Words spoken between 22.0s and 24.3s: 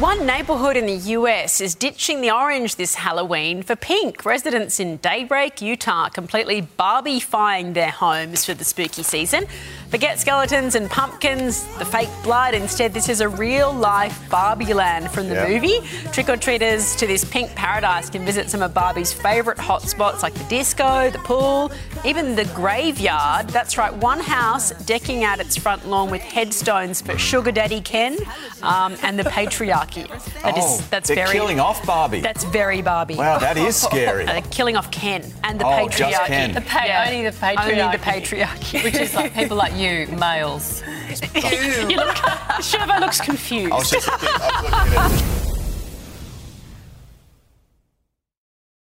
even the graveyard. That's right, one